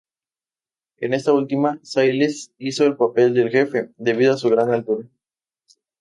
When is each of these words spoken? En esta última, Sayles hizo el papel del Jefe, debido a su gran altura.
En 0.97 1.13
esta 1.13 1.31
última, 1.31 1.79
Sayles 1.83 2.51
hizo 2.57 2.87
el 2.87 2.95
papel 2.97 3.35
del 3.35 3.51
Jefe, 3.51 3.91
debido 3.97 4.33
a 4.33 4.37
su 4.37 4.49
gran 4.49 4.71
altura. 4.71 5.07